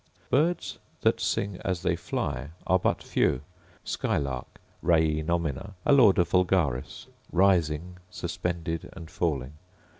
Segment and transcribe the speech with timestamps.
[0.31, 3.41] Birds that sing as they fly are but few:
[3.83, 5.75] Skylark, Raii nomina.
[5.85, 9.53] Alauda vulgaris: Rising, suspended, and falling.